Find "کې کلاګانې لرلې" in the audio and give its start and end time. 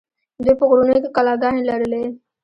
1.03-2.03